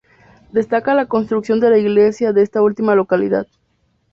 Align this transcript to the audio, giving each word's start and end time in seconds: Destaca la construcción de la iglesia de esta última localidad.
Destaca 0.51 0.95
la 0.95 1.05
construcción 1.05 1.59
de 1.59 1.69
la 1.69 1.77
iglesia 1.77 2.33
de 2.33 2.41
esta 2.41 2.63
última 2.63 2.95
localidad. 2.95 3.45